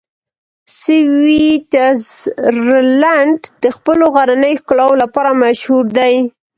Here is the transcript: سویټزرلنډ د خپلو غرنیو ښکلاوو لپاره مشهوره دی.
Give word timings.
سویټزرلنډ 0.79 3.39
د 3.63 3.65
خپلو 3.75 4.05
غرنیو 4.15 4.59
ښکلاوو 4.61 5.01
لپاره 5.03 5.31
مشهوره 5.43 5.91
دی. 5.97 6.15